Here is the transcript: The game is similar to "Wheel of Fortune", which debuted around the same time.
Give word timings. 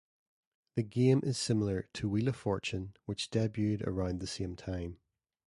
The 0.73 0.81
game 0.81 1.21
is 1.23 1.37
similar 1.37 1.83
to 1.93 2.09
"Wheel 2.09 2.29
of 2.29 2.35
Fortune", 2.35 2.95
which 3.05 3.29
debuted 3.29 3.85
around 3.85 4.19
the 4.19 4.25
same 4.25 4.55
time. 4.55 4.97